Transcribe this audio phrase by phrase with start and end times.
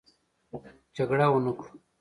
[0.95, 1.71] جګړه ونه کړو.